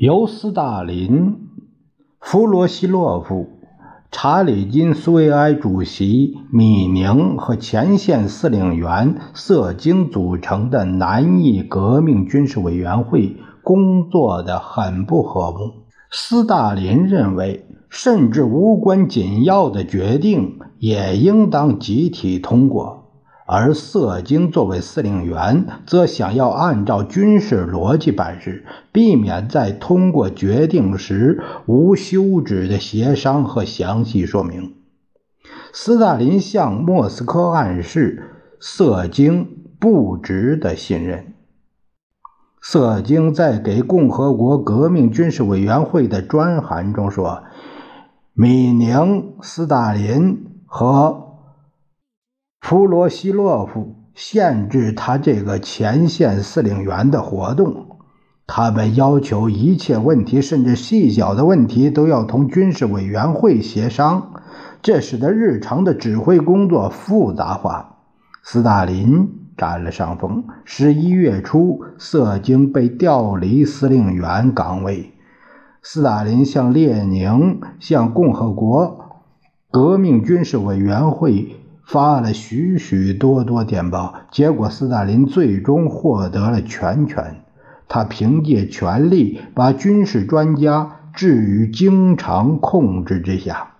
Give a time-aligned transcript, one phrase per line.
[0.00, 1.36] 由斯大林、
[2.22, 3.48] 弗罗西洛夫、
[4.10, 15.58] 查理金苏维埃主席、米宁和前线司令员瑟京组成的南翼革命军事委员会工作的很不和睦。
[16.10, 23.09] 斯大林认为，甚至无关紧要的决定也应当集体通过。
[23.52, 34.74] 而色精作为司令员，则想要按照军事逻辑办事，避免在通过决定时无休止的协商和详细说明。
[35.72, 39.48] 斯大林向莫斯科暗示，色精
[39.80, 41.34] 不值得信任。
[42.62, 47.42] 色精在给共和国革命军事委员会的专函中说
[48.32, 51.26] ：“米宁、斯大林和。”
[52.60, 57.96] 普罗西洛夫限制他这个前线司令员的活动，
[58.46, 64.34] 他们要求一切问题，甚至细小的问题，都要同军事委员会协商，
[64.82, 67.96] 这使得日常的指挥工作复杂化。
[68.42, 70.44] 斯大林占了上风。
[70.64, 75.14] 十一月初，色京被调离司令员岗位，
[75.82, 79.22] 斯大林向列宁、向共和国
[79.70, 81.56] 革命军事委员会。
[81.90, 87.42] 发了许许多多电报，结果斯大林最终获得了全权。
[87.88, 93.72] 他凭借权力把军事专家置于经常控制之下。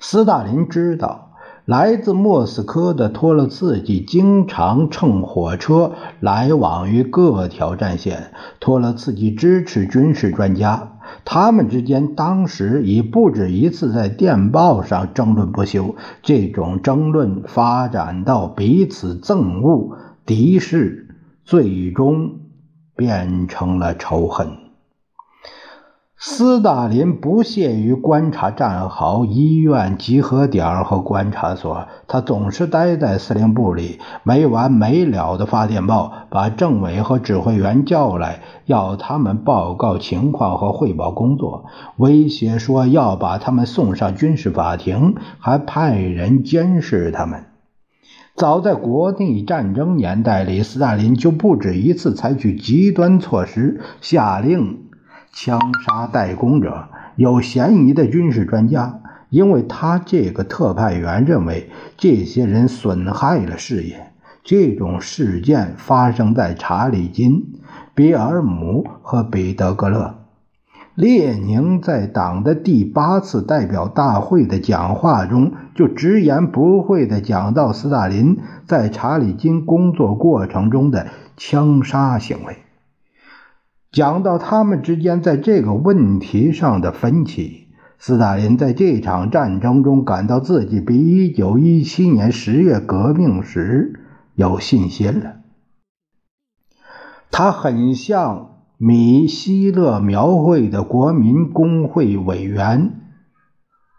[0.00, 8.32] 斯大林知道，来自莫斯科的托洛茨基经常乘火车来往于各条战线。
[8.58, 10.95] 托洛茨基支持军事专家。
[11.24, 22.40] 他们之间当时已不止一次在电报上争论不休，这种争论发展到彼此憎恶、敌视，最终
[22.94, 24.65] 变成了仇恨。
[26.18, 41.66] 斯大林不屑于观察战壕、医院、集合点和观察所，他总是待在司令部里，没完没了地发电报，把政委和指挥员叫来，要他们报告情况和汇报工作，
[41.98, 47.44] 威胁说要把他们送上军事法庭，还派人监视他们。
[48.34, 54.85] 早在国内战争年代里，斯大林就不止一次采取极端措施，下令。
[55.38, 64.12] 枪杀代工者、有嫌疑的军事专家，因为他这个特派员认为这些人损害了事业。
[64.42, 67.60] 这种事件发生在查理金、
[67.94, 70.14] 比尔姆和彼得格勒。
[70.94, 82.56] 列宁在党的第八次代表大会的讲话中就直言不讳地讲到斯大林在查理金工作过程中的枪杀行为。
[83.92, 90.94] 讲到他们之间在这个问题上的分歧，斯大林在这场战争中感到自己比
[91.34, 94.00] 1917年十月革命时
[94.34, 95.36] 有信心了。
[97.30, 102.92] 他很像米希勒描绘的国民工会委员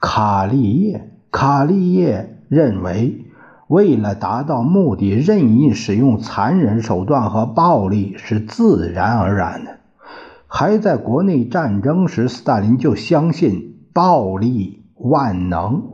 [0.00, 1.08] 卡利叶。
[1.30, 3.21] 卡利叶认为，
[3.72, 9.78] 为了达到目的，任意使用残忍手段和暴力是自然而然的。
[10.46, 15.84] 还在国内战争时，斯大林就相信暴力万能。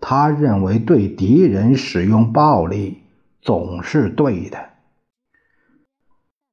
[0.00, 2.98] 他认为对敌人使用暴力
[3.42, 4.58] 总是对的。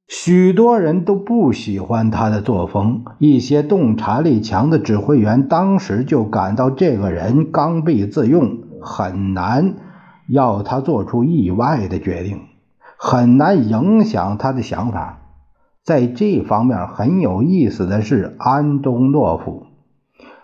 [0.07, 3.03] 许多人都不喜欢他的作风。
[3.19, 9.75] 一些洞察力强的指挥员当时就感到这个人刚愎自用，很难
[10.31, 12.39] 要他做出意外的决定，
[12.97, 15.17] 很难影响他的想法。
[15.83, 19.65] 在这方面很有意思的是，安东诺夫、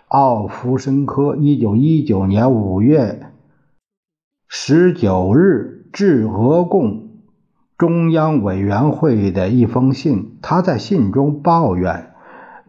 [0.07, 3.31] 奥夫申科，一九一九年五月
[4.47, 7.09] 十九日致俄共
[7.77, 10.37] 中央委员会的一封信。
[10.41, 12.13] 他在信中抱怨，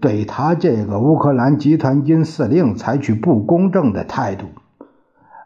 [0.00, 4.46] 对他这个乌克兰集团军司令采取不公正的态度，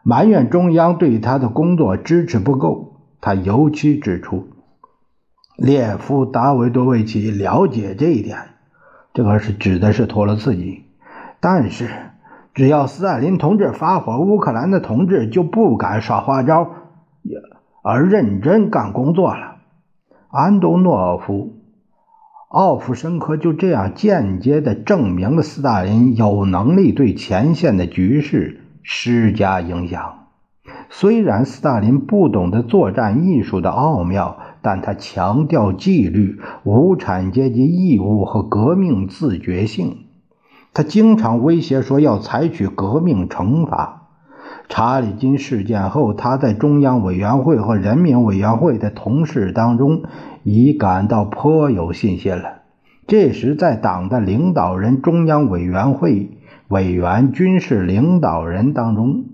[0.03, 2.99] 埋怨中央对他的工作支持不够。
[3.21, 4.49] 他尤其指出，
[5.55, 8.37] 列夫·达维多维奇了解这一点，
[9.13, 10.83] 这个是指的是托洛茨基。
[11.39, 11.89] 但是，
[12.53, 16.69] 只要斯大林同志发火，乌克兰的同志就不敢耍花招，
[17.81, 19.55] 而认真干工作了。
[20.29, 21.59] 安东诺夫。
[22.49, 30.19] 奥夫申科就这样间接地证明了斯大林有能力对前线的局势施加影响。
[30.89, 40.05] 虽然斯大林不懂得作战艺术的奥妙，但他强调纪律、无产阶级义务和革命自觉性。
[40.73, 44.07] 他经常威胁说要采取革命惩罚。
[44.69, 50.03] 查理金事件后，他在中央委员会和人民委员会的同事当中
[50.43, 52.61] 已感到颇有信心了。
[53.05, 56.31] 这时，在党的领导人、中央委员会
[56.73, 59.25] 委员、军事领导人当中，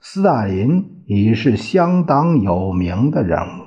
[0.00, 3.62] 斯大林已是相当有名的人物。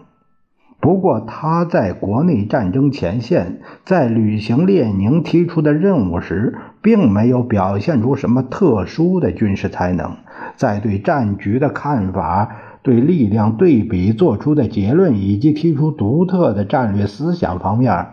[0.81, 10.17] 不过，他在国内战争前线，在履行列宁提出的任务时，并没有表现出什么特殊的军事才能。
[10.57, 18.07] 在对战局的看法、对力量对比做出的结论以及提出独特的战略思想方面，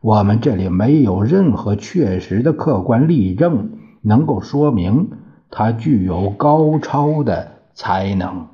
[0.00, 3.70] 我们这里没有任何确实的客观例证
[4.02, 5.10] 能够说明
[5.50, 8.48] 他具有高超的才能。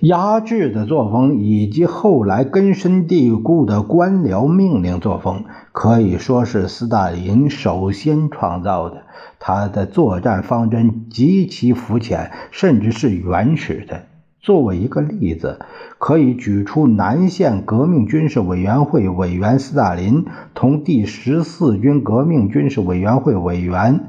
[0.00, 9.02] 压制的作风以及后来根深蒂固的官僚命令作风，可以说是斯大林首先创造的。
[9.40, 14.04] 他的作战方针极其肤浅，甚至是原始的。
[14.48, 15.60] 作为一个例子，
[15.98, 20.24] 可以举出南线革命军事委员会委员斯大林
[20.54, 24.06] 同第十四军革命军事委员会委员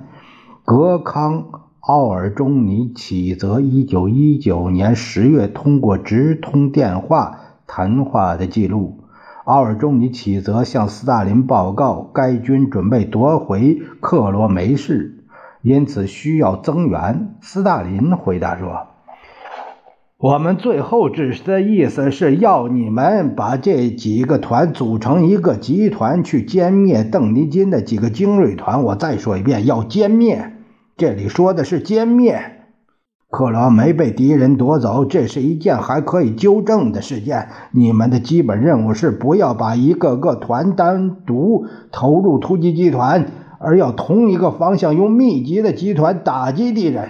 [0.63, 1.43] 格康。
[1.81, 9.01] 奥尔中尼启泽一九一九年十月通过直通电话谈话的记录。
[9.43, 15.25] 奥尔中尼启泽向斯大林报告，该军准备夺回克罗梅市，
[15.61, 17.35] 因此需要增援。
[17.41, 18.87] 斯大林回答说
[20.21, 28.83] ：“我们最后指示的意思是要你们把这几个团组成一个集团，去歼灭邓尼金的几个精锐团。
[28.83, 30.55] 我再说一遍，要歼灭。”
[30.97, 32.37] 这里说的是歼灭，
[33.29, 37.47] 克罗没被敌人夺走，这是一件还可以纠正的事件。
[37.71, 43.27] 你们的基本任务是不要把一个个团单独投入突击集团，
[43.57, 47.07] 而要同一个方向用密集的集团打击敌人。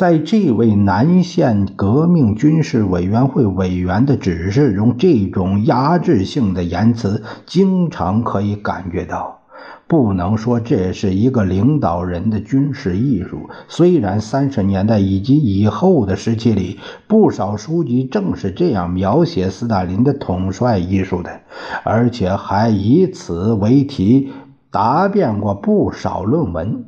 [0.00, 9.42] 在这位南线革命军事委员会委员的指示中，这种压制性的言辞经常可以感觉到。
[9.86, 13.50] 不能说这是一个领导人的军事艺术。
[13.68, 21.42] 虽然三十年代以及以后的时期里，不少书籍正是这样描写斯大林的统帅艺术的，
[21.84, 24.30] 而且还以此为题
[24.70, 26.86] 答辩过不少论文。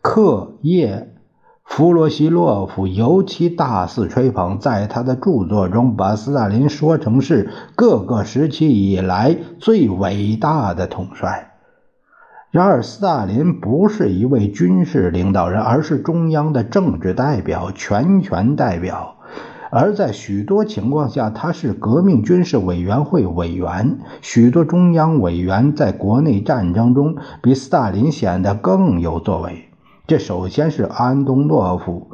[0.00, 1.09] 克叶
[1.70, 11.52] 弗罗西洛夫尤其大肆吹捧，在他的著作中把斯大林说成是各个时期以来最伟大的统帅。
[12.50, 19.14] 然而，斯大林不是一位军事领导人，而是中央的政治代表、全权代表。
[19.70, 24.00] 而在许多情况下，他是革命军事委员会委员。
[24.20, 29.69] 许多中央委员在国内战争中比斯大林显得更有作为。
[30.10, 32.10] 这首先是安东诺夫、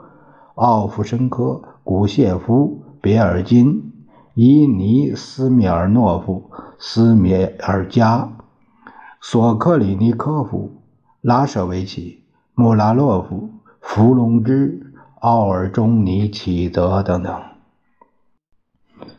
[0.55, 3.91] 奥夫申科、古谢夫、别尔金、
[4.35, 8.37] 伊尼斯米尔诺夫、斯米尔加。
[9.23, 10.73] 索克里尼科夫、
[11.23, 12.25] 拉舍维奇、
[12.55, 13.49] 穆拉洛夫、
[13.81, 17.35] 弗龙芝、奥尔中尼启德等等。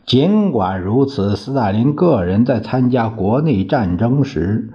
[0.06, 4.72] 尽管如此，斯大林个人在参加国内战争时，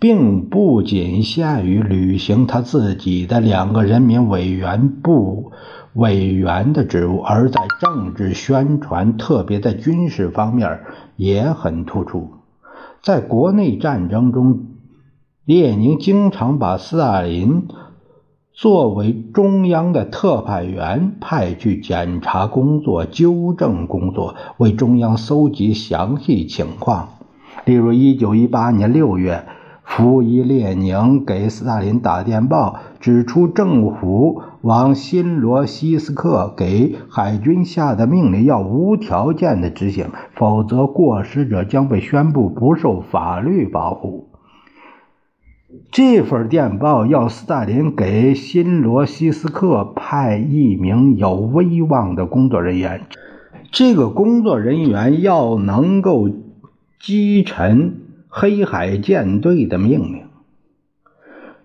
[0.00, 5.52] 并不仅限于履行他自己的两个人民委员部
[5.92, 10.80] 委员的职务，而在政治宣传，特别在军事方面
[11.16, 12.30] 也很突出。
[13.02, 14.66] 在国内战争中，
[15.44, 17.68] 列宁经常把斯大林
[18.52, 27.10] 作为中央的特派员，派去检查工作、纠正工作，为中央搜集详细情况。
[27.64, 29.46] 例如，1918年6月，
[29.92, 44.28] 福伊列宁给斯大林打电报，指出政府往新罗西斯克给海军下的命令要无条件的执行，否则过失者将被宣布不受法律保护。
[45.90, 53.06] 这份电报要斯大林给新罗西斯克派一名有威望的工作人员，
[53.72, 56.28] 这个工作人员要能够
[57.00, 57.99] 击沉
[58.30, 60.22] 黑海舰队的命令。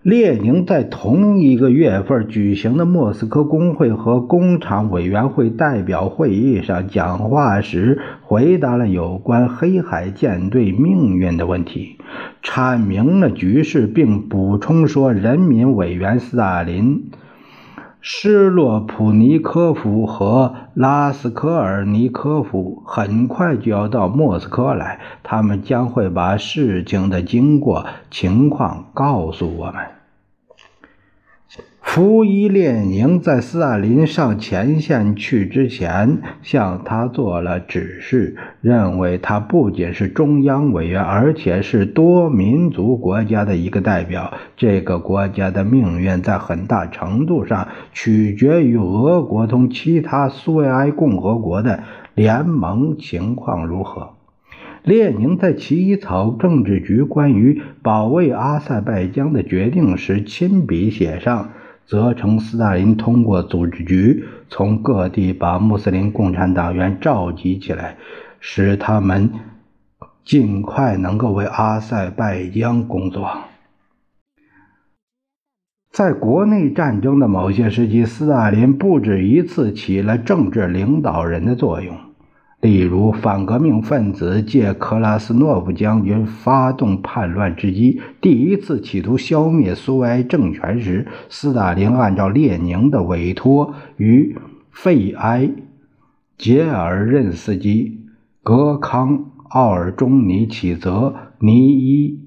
[0.01, 11.97] 列宁在同一个月份举行的莫斯科工会和工厂委员会代表会议上讲话时，回答了有关黑海舰队命运的问题，
[12.43, 17.09] 阐明了局势，并补充说：“人民委员斯大林、
[18.07, 29.83] 施洛普尼科夫和拉斯科尔尼科夫很快就要到莫斯科来，他们将会把事情的经过情况告诉我们。”
[31.95, 44.33] 福伊列宁在斯大林上前线去之前，向他做了指示，认为他不仅是中央委员，而且是多民族国家的一个代表。
[44.57, 51.81] 这个国家的命运在很大程度上取决于俄国同其他苏维埃共和国的
[52.13, 54.15] 联盟情况如何。
[54.83, 61.51] 列宁在起草政治局关于保卫阿塞拜疆的决定时，亲笔写上。
[61.85, 67.97] 责成斯大林通过组织局从各地把穆斯林共产党员召集起来，
[68.39, 69.29] 使他们
[70.23, 73.29] 尽快能够为阿塞拜疆工作。
[75.91, 81.95] 在国内战争的某些时期，斯大林不止一次起了政治领导人的作用。
[82.65, 94.35] 例如，反革命分子借克拉斯诺夫将军发动叛乱之机，第一次企图消灭苏维埃政权时，斯大林按照列宁的委托，与
[94.71, 95.51] 费埃、
[96.39, 97.99] 杰尔任斯基、
[98.41, 102.19] 格康、奥尔中尼启泽、尼伊、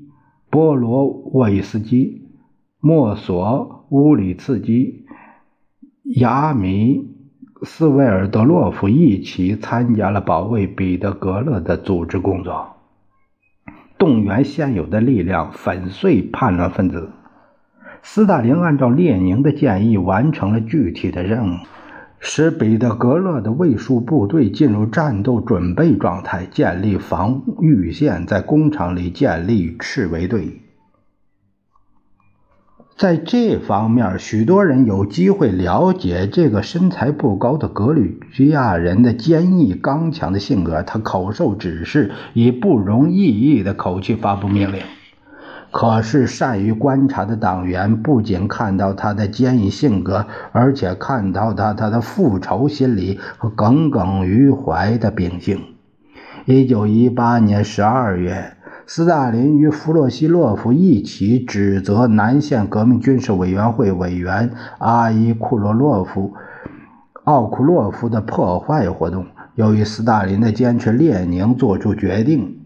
[0.50, 2.28] 波罗沃伊斯基、
[2.78, 5.04] 莫索乌里茨基、
[6.04, 7.17] 亚米。
[7.62, 12.76] 斯维尔德洛夫一起参加了保卫彼得格勒的组织工作，
[13.98, 17.10] 动员现有的力量，粉碎叛乱分子。
[18.00, 21.56] 斯大林按照列宁的建议完成了具体的任务，
[22.20, 30.60] 使彼得格勒的卫戍部队进入战斗准备状态，建立防御线，在工厂里建立赤卫队。
[32.98, 40.82] 在这方面，许多人有机会了解这个身材不高的格吕吉亚人的坚毅刚强的性格。
[40.82, 44.82] 他口授指示，以不容异议的口气发布命令。
[45.70, 55.60] 可是，善于观察的党员不仅看到他的坚毅性格，而且看到他他的复仇心理和耿耿于怀的秉性。
[56.46, 58.54] 一九一八年十二月。
[58.90, 66.32] 斯大林与弗洛西洛夫一起指责南线革命军事委员会委员阿伊库罗洛夫、
[67.24, 69.26] 奥库洛夫的破坏活动。
[69.56, 72.60] 由于斯大林的坚持，列宁做出决定：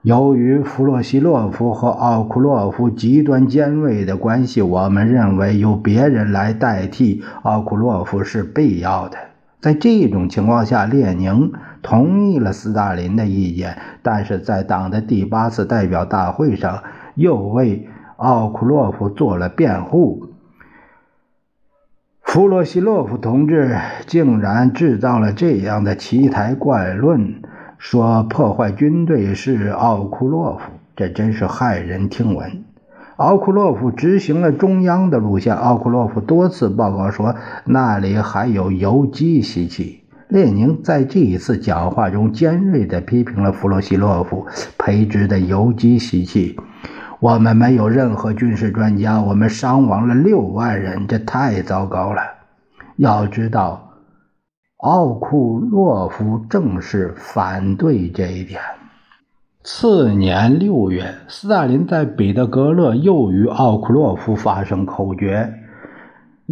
[0.00, 9.18] 由于弗洛西洛夫和奥库洛夫极端尖锐的关系，我们认为由别人来代替奥库洛夫是必要的。
[9.60, 11.52] 在这种情况下，列宁。
[11.82, 16.84] 同意了斯大林的意见，但是在党的第八次代表大会上，
[17.16, 20.28] 又为奥库洛夫做了辩护。
[22.22, 27.42] 弗洛西洛夫同志竟然制造了这样的奇谈怪论，
[27.76, 32.64] 说破坏军队是奥库洛夫，这真是骇人听闻。
[33.16, 37.34] 奥库洛夫执行了中央的路线，奥库洛夫多次报告说
[37.66, 40.01] 那里还有游击习气。
[40.32, 44.46] 列宁在这一次讲话中尖锐地批评了弗罗西洛夫
[44.78, 46.58] 培植的游击习气。
[47.20, 52.22] 我们没有任何军事专家，我们伤亡了六万人，这太糟糕了。
[52.96, 53.92] 要知道，
[54.78, 58.58] 奥库洛夫正是反对这一点。
[59.62, 65.50] 次年六月，斯大林在彼得格勒又与奥库洛夫发生口角，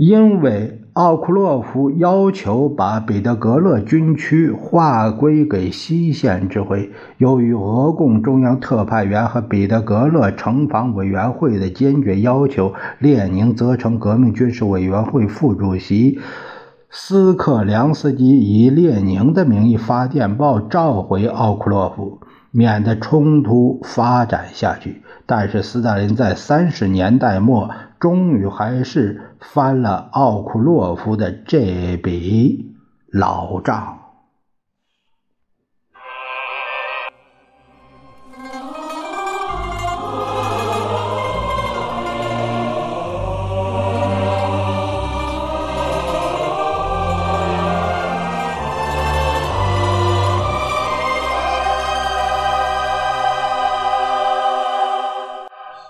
[0.00, 0.78] 因为。
[0.94, 6.90] 奥库洛夫要求把彼得格勒军区划归给西线指挥。
[7.16, 16.18] 由于俄共中央特派员和彼得格勒城防委员会的坚决要求，列宁责成革命军事委员会副主席
[16.90, 22.18] 斯克良斯基以列宁的名义发电报召回奥库洛夫。
[22.52, 25.02] 免得冲突发展下去。
[25.24, 32.74] 但是斯大林在三十年代末终于还是翻了奥库洛夫的这笔
[33.12, 33.99] 老账。